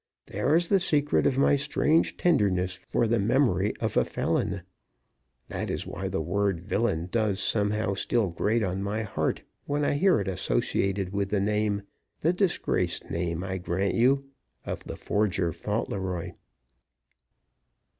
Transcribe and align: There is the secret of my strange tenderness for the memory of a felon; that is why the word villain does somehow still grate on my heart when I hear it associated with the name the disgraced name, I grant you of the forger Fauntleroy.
There 0.25 0.55
is 0.55 0.67
the 0.69 0.79
secret 0.79 1.27
of 1.27 1.37
my 1.37 1.55
strange 1.55 2.17
tenderness 2.17 2.79
for 2.89 3.05
the 3.05 3.19
memory 3.19 3.73
of 3.79 3.95
a 3.95 4.03
felon; 4.03 4.63
that 5.49 5.69
is 5.69 5.85
why 5.85 6.07
the 6.07 6.23
word 6.23 6.59
villain 6.59 7.07
does 7.11 7.39
somehow 7.39 7.93
still 7.93 8.29
grate 8.31 8.63
on 8.63 8.81
my 8.81 9.03
heart 9.03 9.43
when 9.65 9.85
I 9.85 9.93
hear 9.93 10.19
it 10.19 10.27
associated 10.27 11.13
with 11.13 11.29
the 11.29 11.39
name 11.39 11.83
the 12.21 12.33
disgraced 12.33 13.11
name, 13.11 13.43
I 13.43 13.59
grant 13.59 13.93
you 13.93 14.25
of 14.65 14.83
the 14.85 14.97
forger 14.97 15.53
Fauntleroy. 15.53 16.31